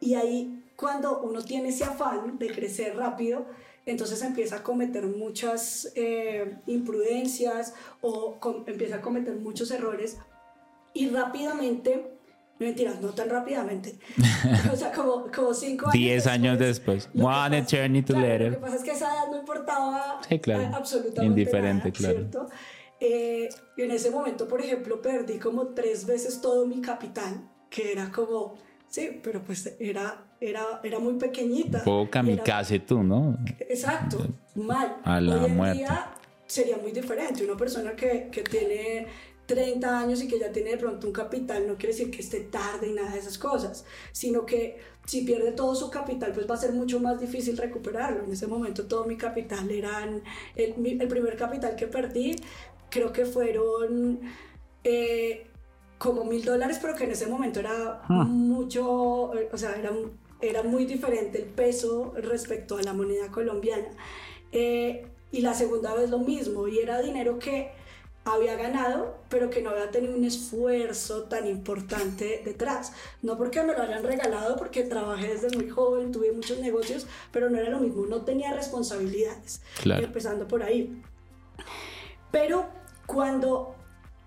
[0.00, 3.46] y ahí cuando uno tiene ese afán de crecer rápido,
[3.84, 10.18] entonces empieza a cometer muchas eh, imprudencias o empieza a cometer muchos errores
[10.94, 12.17] y rápidamente
[12.58, 13.98] Mentiras, no tan rápidamente.
[14.72, 15.92] o sea, como, como cinco años.
[15.92, 17.08] Diez años después.
[17.16, 18.52] One eternity later.
[18.52, 20.74] Lo que pasa es que esa edad no importaba sí, claro.
[20.74, 22.14] absolutamente Indiferente, claro.
[22.16, 22.48] ¿cierto?
[23.00, 27.92] Eh, y en ese momento, por ejemplo, perdí como tres veces todo mi capital, que
[27.92, 28.56] era como,
[28.88, 31.84] sí, pero pues era, era, era muy pequeñita.
[31.84, 33.38] Poco kamikaze tú, ¿no?
[33.60, 34.96] Exacto, mal.
[35.04, 35.78] A la Hoy en muerte.
[35.78, 36.10] día
[36.48, 37.44] sería muy diferente.
[37.44, 39.06] Una persona que, que tiene
[39.48, 42.40] 30 años y que ya tiene de pronto un capital, no quiere decir que esté
[42.40, 46.54] tarde y nada de esas cosas, sino que si pierde todo su capital, pues va
[46.54, 48.24] a ser mucho más difícil recuperarlo.
[48.24, 50.22] En ese momento todo mi capital eran,
[50.54, 52.36] el, el primer capital que perdí,
[52.90, 54.20] creo que fueron
[54.84, 55.46] eh,
[55.96, 59.92] como mil dólares, pero que en ese momento era mucho, o sea, era,
[60.42, 63.88] era muy diferente el peso respecto a la moneda colombiana.
[64.52, 67.70] Eh, y la segunda vez lo mismo, y era dinero que
[68.34, 72.92] había ganado, pero que no había tenido un esfuerzo tan importante detrás.
[73.22, 77.50] No porque me lo hayan regalado, porque trabajé desde muy joven, tuve muchos negocios, pero
[77.50, 79.62] no era lo mismo, no tenía responsabilidades.
[79.82, 80.04] Claro.
[80.04, 81.02] Empezando por ahí.
[82.30, 82.66] Pero
[83.06, 83.74] cuando,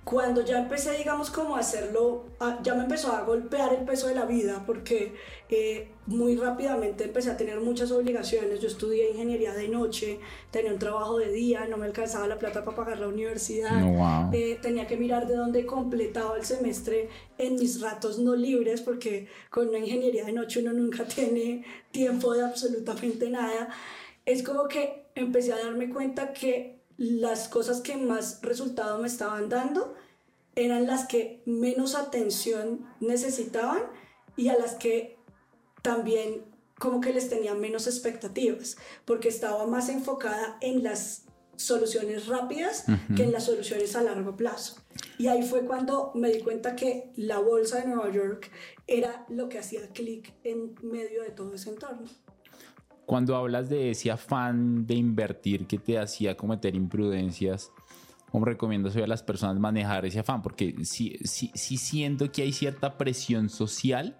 [0.04, 2.26] cuando ya empecé, digamos, como a hacerlo,
[2.64, 5.14] ya me empezó a golpear el peso de la vida, porque
[5.48, 8.60] eh, muy rápidamente empecé a tener muchas obligaciones.
[8.60, 12.66] Yo estudié ingeniería de noche, tenía un trabajo de día, no me alcanzaba la plata
[12.66, 13.84] para pagar la universidad.
[13.84, 14.30] Oh, wow.
[14.34, 19.28] eh, tenía que mirar de dónde completaba el semestre en mis ratos no libres, porque
[19.52, 23.70] con una ingeniería de noche uno nunca tiene tiempo de absolutamente nada.
[24.26, 29.50] Es como que empecé a darme cuenta que las cosas que más resultado me estaban
[29.50, 29.96] dando
[30.54, 33.82] eran las que menos atención necesitaban
[34.38, 35.18] y a las que
[35.82, 36.44] también
[36.78, 41.24] como que les tenía menos expectativas, porque estaba más enfocada en las
[41.56, 43.16] soluciones rápidas uh -huh.
[43.16, 44.76] que en las soluciones a largo plazo.
[45.18, 48.52] Y ahí fue cuando me di cuenta que la bolsa de Nueva York
[48.86, 52.08] era lo que hacía clic en medio de todo ese entorno.
[53.12, 57.70] Cuando hablas de ese afán de invertir que te hacía cometer imprudencias,
[58.32, 60.42] ¿cómo recomiendas a las personas manejar ese afán?
[60.42, 64.18] Porque sí, sí, sí siento que hay cierta presión social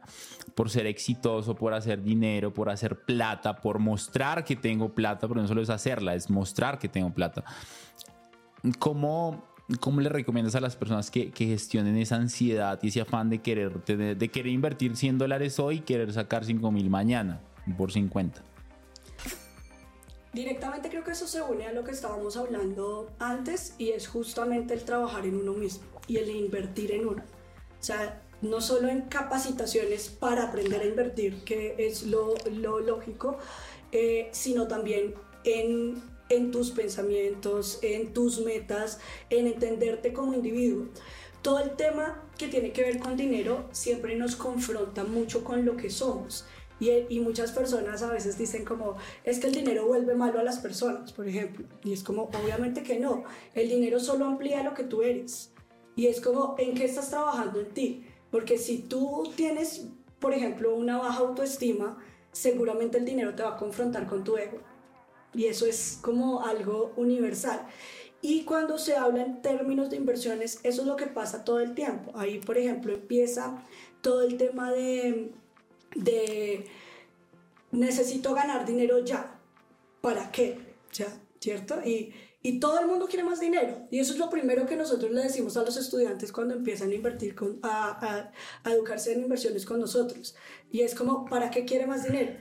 [0.56, 5.42] por ser exitoso, por hacer dinero, por hacer plata, por mostrar que tengo plata, pero
[5.42, 7.46] no solo es hacerla, es mostrar que tengo plata.
[8.78, 9.46] ¿Cómo,
[9.80, 13.38] cómo le recomiendas a las personas que, que, gestionen esa ansiedad y ese afán de
[13.38, 17.40] querer, de, de querer invertir 100 dólares hoy y querer sacar 5 mil mañana
[17.78, 18.51] por 50?
[20.34, 24.74] Directamente creo que eso se une a lo que estábamos hablando antes y es justamente
[24.74, 27.24] el trabajar en uno mismo y el invertir en uno.
[27.80, 33.38] O sea, no solo en capacitaciones para aprender a invertir, que es lo, lo lógico,
[33.92, 40.88] eh, sino también en, en tus pensamientos, en tus metas, en entenderte como individuo.
[41.42, 45.76] Todo el tema que tiene que ver con dinero siempre nos confronta mucho con lo
[45.76, 46.46] que somos.
[46.82, 50.44] Y, y, muchas personas a veces dicen como, es que el dinero vuelve malo a
[50.44, 51.66] las personas, por ejemplo.
[51.84, 53.24] Y es como, obviamente que no.
[53.54, 55.54] El dinero solo amplía lo que tú eres.
[55.96, 58.06] Y es como, ¿en qué estás trabajando en ti?
[58.32, 59.86] Porque si tú tienes,
[60.20, 61.98] por ejemplo, una baja autoestima,
[62.32, 64.60] seguramente el dinero te va a confrontar con tu ego.
[65.34, 67.68] Y eso es como algo universal.
[68.22, 71.74] Y cuando se habla en términos de inversiones, eso es lo que pasa todo el
[71.74, 72.12] tiempo.
[72.16, 73.64] Ahí, por ejemplo, empieza
[74.02, 75.32] todo el tema de
[75.96, 76.66] de
[77.72, 79.40] necesito ganar dinero ya.
[80.02, 80.76] ¿Para qué?
[80.92, 81.08] ¿Ya?
[81.40, 81.82] ¿Cierto?
[81.86, 83.88] Y, y todo el mundo quiere más dinero.
[83.92, 86.96] Y eso es lo primero que nosotros le decimos a los estudiantes cuando empiezan a
[86.96, 88.32] invertir, con, a, a,
[88.64, 90.36] a educarse en inversiones con nosotros.
[90.72, 92.34] Y es como, ¿para qué quiere más dinero?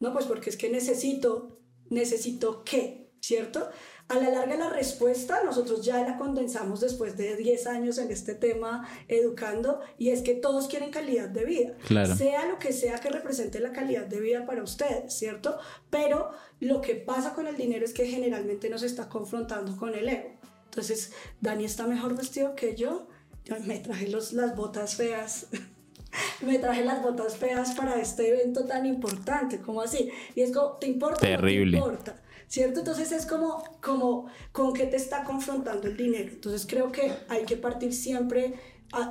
[0.00, 3.70] No, pues porque es que necesito, necesito qué, ¿cierto?
[4.08, 8.34] A la larga la respuesta nosotros ya la condensamos después de 10 años en este
[8.34, 12.14] tema educando y es que todos quieren calidad de vida, claro.
[12.14, 15.58] sea lo que sea que represente la calidad de vida para ustedes, ¿cierto?
[15.88, 20.06] Pero lo que pasa con el dinero es que generalmente nos está confrontando con el
[20.06, 20.34] ego.
[20.66, 23.06] Entonces, Dani está mejor vestido que yo,
[23.44, 25.46] yo me traje los, las botas feas.
[26.42, 30.10] me traje las botas feas para este evento tan importante, como así?
[30.34, 31.20] Y es como, ¿te importa?
[31.20, 31.78] Terrible.
[31.78, 32.23] No te importa?
[32.48, 32.80] ¿Cierto?
[32.80, 36.30] Entonces es como, como con qué te está confrontando el dinero.
[36.32, 38.54] Entonces creo que hay que partir siempre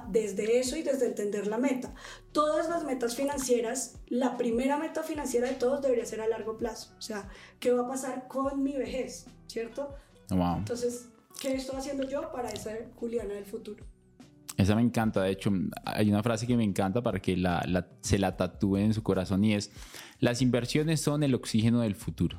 [0.08, 1.94] desde eso y desde entender la meta.
[2.32, 6.94] Todas las metas financieras, la primera meta financiera de todos debería ser a largo plazo.
[6.98, 9.26] O sea, ¿qué va a pasar con mi vejez?
[9.48, 9.96] ¿Cierto?
[10.30, 10.58] Wow.
[10.58, 11.10] Entonces,
[11.42, 13.84] ¿qué estoy haciendo yo para esa Juliana del futuro?
[14.58, 15.52] Esa me encanta, de hecho,
[15.84, 19.44] hay una frase que me encanta para que la, se la tatúe en su corazón
[19.44, 19.72] y es,
[20.20, 22.38] las inversiones son el oxígeno del futuro.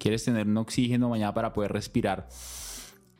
[0.00, 2.26] ¿Quieres tener un oxígeno mañana para poder respirar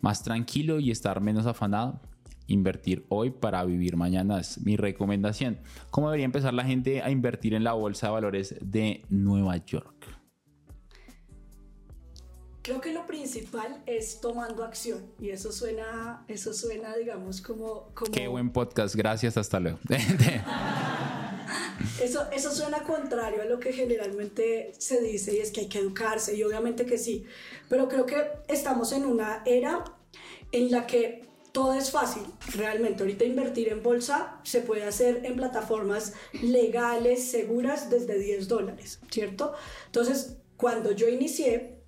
[0.00, 2.00] más tranquilo y estar menos afanado?
[2.46, 5.58] Invertir hoy para vivir mañana es mi recomendación.
[5.90, 10.06] ¿Cómo debería empezar la gente a invertir en la bolsa de valores de Nueva York?
[12.62, 18.10] Creo que lo principal es tomando acción y eso suena, eso suena digamos, como, como...
[18.10, 19.78] Qué buen podcast, gracias, hasta luego.
[22.02, 25.78] eso, eso suena contrario a lo que generalmente se dice y es que hay que
[25.78, 27.24] educarse y obviamente que sí,
[27.68, 29.84] pero creo que estamos en una era
[30.52, 32.22] en la que todo es fácil,
[32.54, 33.02] realmente.
[33.02, 36.12] Ahorita invertir en bolsa se puede hacer en plataformas
[36.42, 39.54] legales, seguras, desde 10 dólares, ¿cierto?
[39.86, 41.79] Entonces, cuando yo inicié,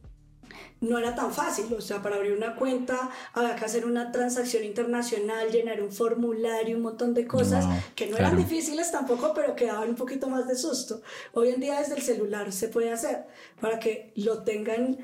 [0.83, 4.65] no era tan fácil, o sea, para abrir una cuenta había que hacer una transacción
[4.65, 7.65] internacional, llenar un formulario, un montón de cosas
[7.95, 11.01] que no eran difíciles tampoco, pero que daban un poquito más de susto.
[11.33, 13.25] Hoy en día desde el celular se puede hacer
[13.61, 14.99] para que lo tengan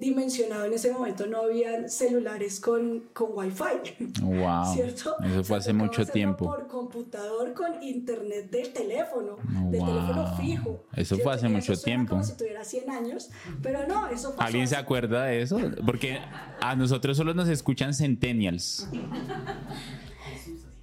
[0.00, 4.12] dimensionado en ese momento no había celulares con, con wifi.
[4.20, 4.64] Wow.
[4.74, 5.16] ¿Cierto?
[5.22, 6.46] Eso fue hace mucho tiempo.
[6.46, 9.36] Por computador con internet del teléfono,
[9.70, 10.84] del teléfono fijo.
[10.94, 12.10] Eso fue hace mucho tiempo.
[12.10, 13.30] Como si tuviera 100 años,
[13.62, 15.58] pero no, eso pasó ¿Alguien se acuerda de eso?
[15.86, 16.18] Porque
[16.60, 18.88] a nosotros solo nos escuchan centennials.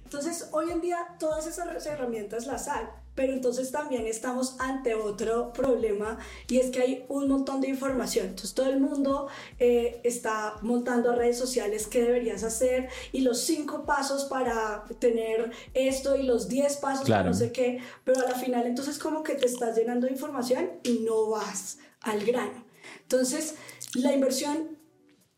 [0.08, 5.52] Entonces, hoy en día todas esas herramientas las hay, pero entonces también estamos ante otro
[5.52, 6.16] problema
[6.48, 8.28] y es que hay un montón de información.
[8.28, 13.84] Entonces, todo el mundo eh, está montando redes sociales qué deberías hacer y los cinco
[13.84, 18.34] pasos para tener esto y los diez pasos para no sé qué, pero a la
[18.34, 22.64] final entonces como que te estás llenando de información y no vas al grano.
[23.02, 23.56] Entonces,
[23.92, 24.78] la inversión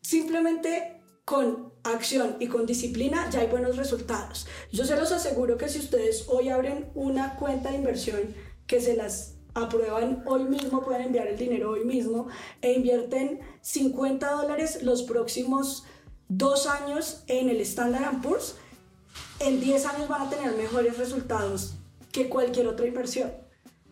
[0.01, 4.47] simplemente con acción y con disciplina ya hay buenos resultados.
[4.71, 8.19] Yo se los aseguro que si ustedes hoy abren una cuenta de inversión
[8.67, 12.27] que se las aprueban hoy mismo, pueden enviar el dinero hoy mismo
[12.61, 15.83] e invierten 50 dólares los próximos
[16.29, 18.55] dos años en el Standard Poor's,
[19.39, 21.73] en 10 años van a tener mejores resultados
[22.11, 23.31] que cualquier otra inversión.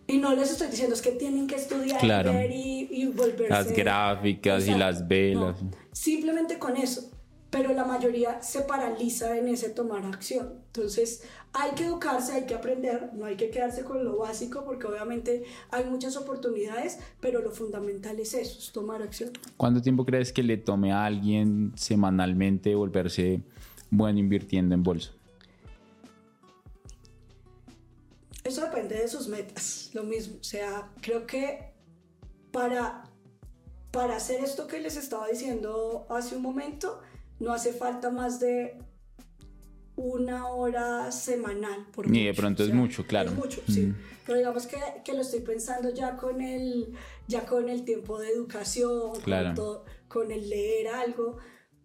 [0.08, 3.49] Y no les estoy diciendo es que tienen que estudiar y, y, volverse...
[3.49, 5.58] Las gráficas y las velas.
[5.91, 7.12] simplemente con eso
[7.49, 10.53] pero la mayoría se paraliza en ese tomar acción.
[10.67, 14.85] Entonces, hay que educarse, hay que aprender, no hay que quedarse con lo básico porque
[14.85, 19.31] obviamente hay muchas oportunidades, pero lo fundamental es eso, es tomar acción.
[19.57, 23.41] ¿Cuánto tiempo crees que le tome a alguien semanalmente volverse
[23.89, 25.12] bueno invirtiendo en bolsa?
[28.43, 30.38] Eso depende de sus metas, lo mismo.
[30.39, 31.73] O sea, creo que
[32.51, 33.03] para,
[33.91, 37.01] para hacer esto que les estaba diciendo hace un momento,
[37.39, 38.78] no hace falta más de
[39.95, 41.88] una hora semanal.
[41.93, 43.32] Por Ni de pronto es mucho, claro.
[43.32, 43.88] Es mucho, sí.
[43.88, 43.95] Mm.
[44.25, 46.93] Pero digamos que, que, lo estoy pensando ya con el,
[47.28, 51.38] ya con el tiempo de educación, con, todo, con el leer algo,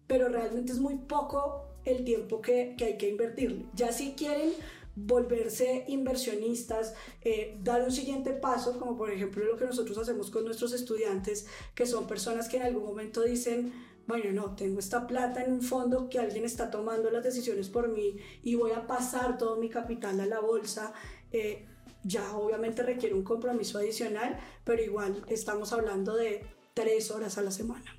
[0.07, 3.65] pero realmente es muy poco el tiempo que, que hay que invertirle.
[3.73, 4.51] Ya si quieren
[4.95, 10.45] volverse inversionistas, eh, dar un siguiente paso, como por ejemplo lo que nosotros hacemos con
[10.45, 13.73] nuestros estudiantes, que son personas que en algún momento dicen,
[14.07, 17.89] bueno, no, tengo esta plata en un fondo que alguien está tomando las decisiones por
[17.89, 20.93] mí y voy a pasar todo mi capital a la bolsa.
[21.31, 21.65] Eh,
[22.03, 27.49] ya obviamente requiere un compromiso adicional, pero igual estamos hablando de tres horas a la
[27.49, 27.95] semana.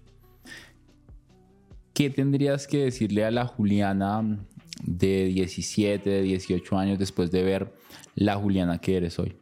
[1.93, 4.39] ¿Qué tendrías que decirle a la Juliana
[4.85, 7.73] de 17, de 18 años después de ver
[8.15, 9.37] la Juliana que eres hoy?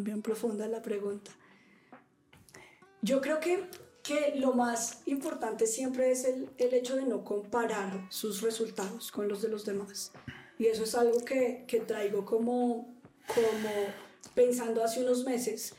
[0.00, 1.30] Bien profunda la pregunta.
[3.00, 3.64] Yo creo que
[4.08, 9.28] que lo más importante siempre es el, el, hecho de no comparar sus resultados con
[9.28, 10.12] los de los demás.
[10.58, 13.70] Y eso es algo que, que traigo como, como
[14.34, 15.74] pensando hace unos meses.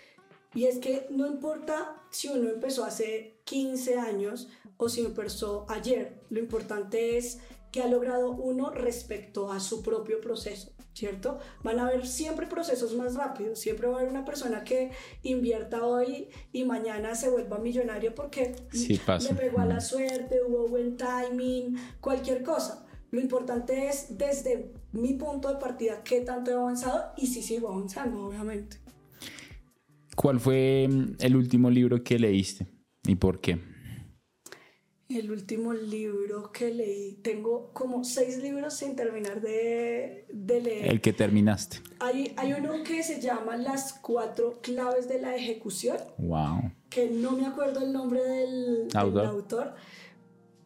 [0.54, 6.14] Y es que no importa si uno empezó hace 15 años o si empezó ayer,
[6.30, 7.40] lo importante es
[7.72, 10.72] que ha logrado uno respecto a su propio proceso.
[11.00, 11.40] ¿Cierto?
[11.64, 14.92] Van a haber siempre procesos más rápidos, siempre va a haber una persona que
[15.24, 20.98] invierta hoy y mañana se vuelva millonario porque le pegó a la suerte, hubo buen
[20.98, 22.86] timing, cualquier cosa.
[23.12, 27.70] Lo importante es desde mi punto de partida qué tanto he avanzado y si sigo
[27.70, 28.78] avanzando, obviamente.
[30.16, 32.68] ¿Cuál fue mm, el último libro que leíste
[33.08, 33.58] y por qué?
[35.10, 40.86] El último libro que leí, tengo como seis libros sin terminar de, leer.
[40.86, 41.78] El que terminaste.
[42.00, 45.98] Hay, hay uno que se llama Las cuatro claves de la ejecución.
[46.20, 46.74] Wow.
[46.92, 49.74] Que no me acuerdo el nombre del autor,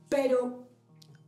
[0.09, 0.67] pero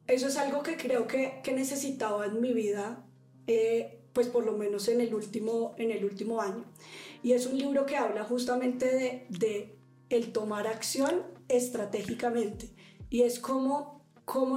[0.08, 3.06] eso es algo que creo que, que necesitaba en mi vida,
[3.48, 6.66] eh, pues por lo menos en el, último, en el último año.
[7.24, 9.74] Y es un libro que habla justamente de, de
[10.10, 12.75] el tomar acción estratégicamente
[13.10, 14.04] y es como,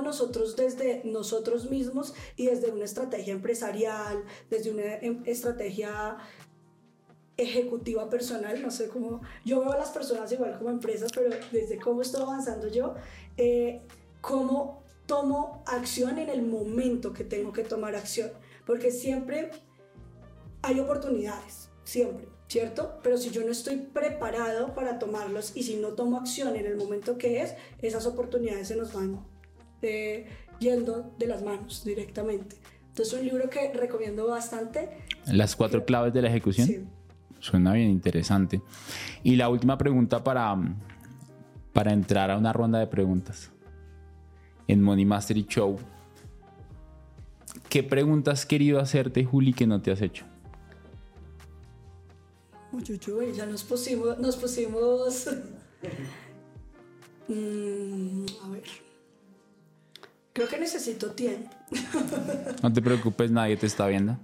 [0.03, 6.17] nosotros desde nosotros mismos y desde una estrategia empresarial, desde una em, estrategia
[7.37, 11.79] ejecutiva personal, no sé cómo, yo veo a las personas igual como empresas, pero desde
[11.79, 12.95] cómo estoy avanzando yo,
[13.37, 13.83] eh,
[14.21, 18.31] cómo tomo acción en el momento que tengo que tomar acción,
[18.67, 19.51] porque siempre
[20.63, 22.38] hay oportunidades, siempre.
[22.49, 22.99] ¿Cierto?
[23.03, 26.77] Pero si yo no estoy preparado para tomarlos y si no tomo acción en el
[26.77, 29.21] momento que es, esas oportunidades se nos van
[29.83, 30.27] eh,
[30.59, 32.57] yendo de las manos directamente.
[32.89, 34.89] Entonces, un libro que recomiendo bastante.
[35.27, 36.67] Las cuatro claves de la ejecución.
[36.67, 36.85] Sí.
[37.39, 38.61] Suena bien interesante.
[39.23, 40.57] Y la última pregunta para,
[41.73, 43.53] para entrar a una ronda de preguntas.
[44.67, 45.77] En Money Mastery Show,
[47.69, 50.27] ¿qué preguntas has querido hacerte, Juli, que no te has hecho?
[53.13, 55.29] Uy, ya nos pusimos, nos pusimos.
[57.31, 58.65] Mm, a ver.
[60.33, 61.51] Creo que necesito tiempo.
[62.63, 64.17] no te preocupes, nadie te está viendo.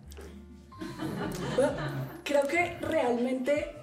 [2.24, 3.76] creo que realmente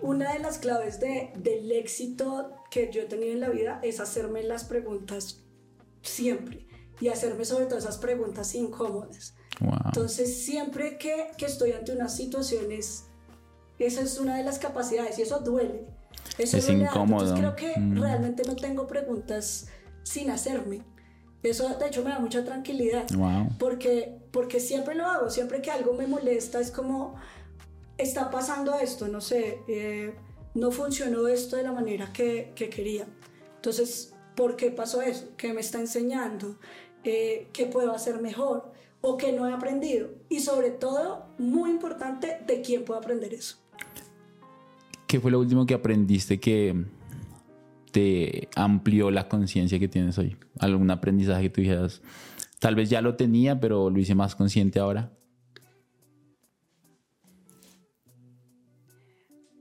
[0.00, 4.00] una de las claves de, del éxito que yo he tenido en la vida es
[4.00, 5.42] hacerme las preguntas
[6.00, 6.66] siempre
[7.00, 9.34] y hacerme sobre todo esas preguntas incómodas.
[9.60, 13.04] Entonces, siempre que, que estoy ante unas situaciones
[13.78, 15.86] esa es una de las capacidades y eso duele.
[16.38, 17.34] Eso es incómodo.
[17.34, 18.00] creo que mm.
[18.00, 19.68] realmente no tengo preguntas
[20.02, 20.82] sin hacerme.
[21.42, 23.06] Eso de hecho me da mucha tranquilidad.
[23.58, 27.14] Porque, porque siempre lo hago, siempre que algo me molesta es como,
[27.96, 30.14] está pasando esto, no sé, eh,
[30.54, 33.06] no funcionó esto de la manera que, que, quería.
[33.56, 35.28] Entonces, ¿por qué pasó eso?
[35.36, 36.58] ¿Qué me está enseñando?
[37.04, 38.72] Eh, ¿Qué puedo hacer mejor?
[39.00, 40.10] ¿O qué no he aprendido?
[40.28, 43.58] Y sobre todo, muy importante, ¿de quién puedo aprender eso?
[45.08, 46.84] ¿Qué fue lo último que aprendiste que
[47.92, 50.36] te amplió la conciencia que tienes hoy?
[50.58, 52.02] ¿Algún aprendizaje que tú dijeras,
[52.58, 55.10] tal vez ya lo tenía, pero lo hice más consciente ahora?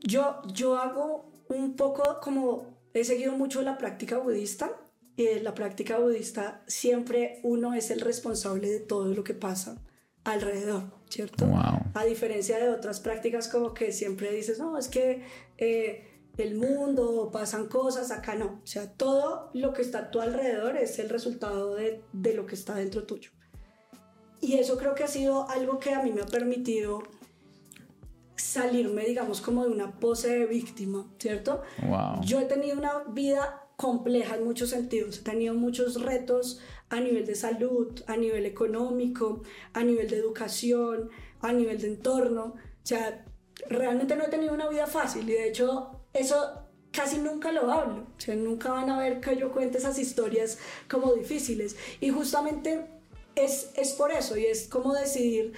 [0.03, 4.69] Yo, yo hago un poco como, he seguido mucho la práctica budista
[5.15, 9.81] y en la práctica budista siempre uno es el responsable de todo lo que pasa
[10.25, 11.45] alrededor, ¿cierto?
[11.93, 15.23] A diferencia de otras prácticas como que siempre dices, no, es que
[15.57, 16.05] eh,
[16.37, 18.61] el mundo, pasan cosas, acá no.
[18.63, 22.45] O sea, todo lo que está a tu alrededor es el resultado de, de lo
[22.45, 23.31] que está dentro tuyo.
[24.39, 27.01] Y eso creo que ha sido algo que a mí me ha permitido
[28.35, 31.61] salirme, digamos, como de una pose de víctima, ¿cierto?
[32.21, 37.25] Yo he tenido una vida compleja en muchos sentidos, he tenido muchos retos a nivel
[37.25, 41.09] de salud, a nivel económico, a nivel de educación,
[41.41, 42.55] a nivel de entorno.
[42.55, 43.25] O sea,
[43.69, 48.07] realmente no he tenido una vida fácil y de hecho eso casi nunca lo hablo.
[48.17, 50.57] O sea, nunca van a ver que yo cuente esas historias
[50.89, 51.75] como difíciles.
[51.99, 52.85] Y justamente
[53.35, 55.53] es, es por eso y es como decidir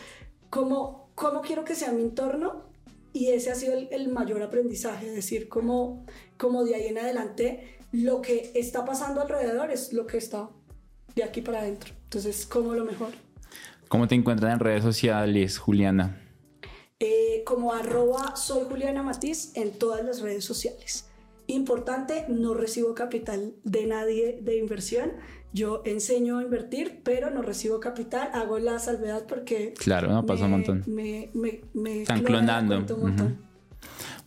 [0.49, 2.69] cómo, cómo quiero que sea mi entorno
[3.13, 6.05] y ese ha sido el, mayor aprendizaje, es decir, cómo,
[6.37, 10.49] cómo de ahí en adelante lo que está pasando alrededor es lo que está
[11.15, 11.93] de aquí para adentro.
[12.03, 13.09] Entonces, ¿cómo lo mejor?
[13.87, 16.21] ¿Cómo te encuentran en redes sociales, Juliana?
[16.99, 21.09] Eh, como arroba soy Juliana Matiz en todas las redes sociales.
[21.47, 25.13] Importante, no recibo capital de nadie de inversión.
[25.51, 28.29] Yo enseño a invertir, pero no recibo capital.
[28.33, 29.73] Hago la salvedad porque...
[29.75, 30.83] Claro, no pasa un montón.
[30.85, 32.85] Me, me, me Están clonando.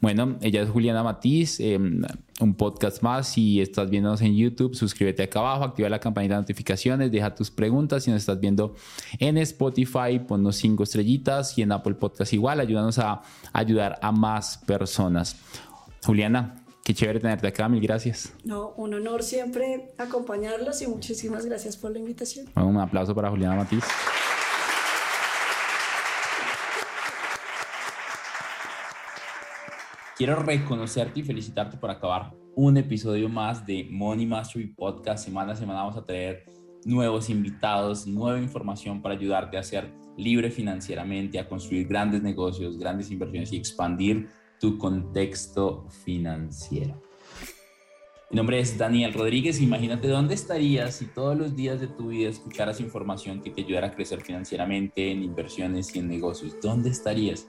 [0.02, 2.02] Bueno, ella es Juliana Matiz, em,
[2.40, 3.28] un podcast más.
[3.28, 7.52] Si estás viéndonos en YouTube, suscríbete acá abajo, activa la campanita de notificaciones, deja tus
[7.52, 8.02] preguntas.
[8.02, 8.74] Si nos estás viendo
[9.20, 12.58] en Spotify, ponnos cinco estrellitas y en Apple Podcast igual.
[12.58, 13.22] Ayúdanos a
[13.52, 15.36] ayudar a más personas.
[16.04, 18.32] Juliana, Qué chévere tenerte acá, mil gracias.
[18.42, 22.46] No, un honor siempre acompañarlos y muchísimas gracias por la invitación.
[22.56, 23.84] un aplauso para Juliana Matiz.
[30.22, 35.24] Quiero reconocerte y felicitarte por acabar un episodio más de Money Mastery Podcast.
[35.24, 36.44] Semana a semana vamos a traer
[36.84, 43.10] nuevos invitados, nueva información para ayudarte a ser libre financieramente, a construir grandes negocios, grandes
[43.10, 44.28] inversiones y expandir
[44.60, 47.02] tu contexto financiero.
[48.30, 49.60] Mi nombre es Daniel Rodríguez.
[49.60, 53.88] Imagínate dónde estarías si todos los días de tu vida escucharas información que te ayudara
[53.88, 56.56] a crecer financieramente en inversiones y en negocios.
[56.62, 57.48] ¿Dónde estarías?